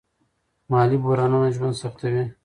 [0.71, 2.23] مالي بحرانونه ژوند سختوي.